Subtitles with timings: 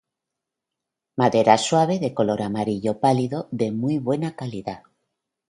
[1.21, 4.81] Madera suave, de color amarillo pálido de muy buena calidad.